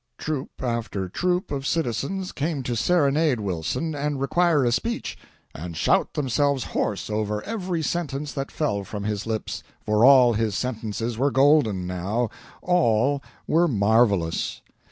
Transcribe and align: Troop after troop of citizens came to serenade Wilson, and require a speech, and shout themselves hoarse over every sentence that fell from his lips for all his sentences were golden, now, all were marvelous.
Troop 0.17 0.63
after 0.63 1.07
troop 1.07 1.51
of 1.51 1.67
citizens 1.67 2.31
came 2.31 2.63
to 2.63 2.75
serenade 2.75 3.39
Wilson, 3.39 3.93
and 3.93 4.19
require 4.19 4.65
a 4.65 4.71
speech, 4.71 5.15
and 5.53 5.77
shout 5.77 6.15
themselves 6.15 6.63
hoarse 6.63 7.07
over 7.07 7.43
every 7.43 7.83
sentence 7.83 8.31
that 8.33 8.49
fell 8.51 8.83
from 8.83 9.03
his 9.03 9.27
lips 9.27 9.61
for 9.85 10.03
all 10.03 10.33
his 10.33 10.57
sentences 10.57 11.19
were 11.19 11.29
golden, 11.29 11.85
now, 11.85 12.31
all 12.63 13.21
were 13.45 13.67
marvelous. 13.67 14.63